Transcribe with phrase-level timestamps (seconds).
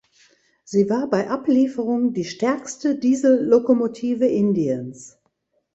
[0.63, 5.19] Sie war bei Ablieferung die stärkste Diesellokomotive Indiens.